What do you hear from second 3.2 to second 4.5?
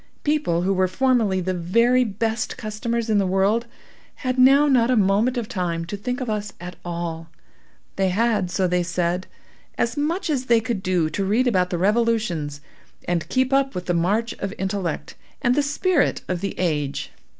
world, had